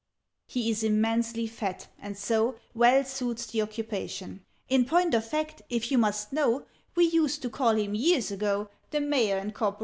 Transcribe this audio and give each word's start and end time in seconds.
"He 0.47 0.71
is 0.71 0.83
immensely 0.83 1.45
fat, 1.45 1.87
and 1.99 2.17
so 2.17 2.55
Well 2.73 3.03
suits 3.05 3.45
the 3.45 3.61
occupation: 3.61 4.43
In 4.67 4.83
point 4.85 5.13
of 5.13 5.23
fact, 5.23 5.61
if 5.69 5.91
you 5.91 5.99
must 5.99 6.33
know, 6.33 6.65
We 6.95 7.05
used 7.05 7.43
to 7.43 7.51
call 7.51 7.75
him, 7.75 7.93
years 7.93 8.31
ago, 8.31 8.71
The 8.89 8.99
Mayor 8.99 9.37
and 9.37 9.53
Corporation! 9.53 9.79